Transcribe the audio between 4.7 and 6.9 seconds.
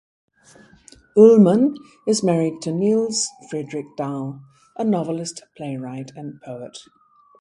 a novelist, playwright and poet.